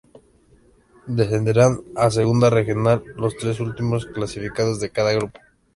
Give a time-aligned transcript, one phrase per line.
[1.17, 5.39] Descenderán a Segunda Regional los tres últimos clasificados de cada grupo.